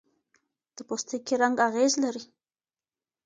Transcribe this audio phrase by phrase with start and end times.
[0.75, 2.23] د پوستکي رنګ اغېز لري.